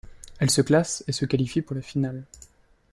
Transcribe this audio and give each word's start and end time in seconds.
Elle 0.39 0.49
se 0.49 0.61
classe 0.63 1.03
et 1.07 1.11
se 1.11 1.25
qualifie 1.25 1.61
pour 1.61 1.75
la 1.75 1.83
finale. 1.83 2.23